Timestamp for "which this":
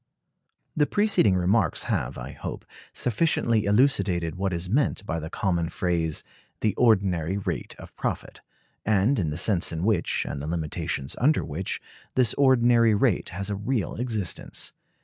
11.45-12.33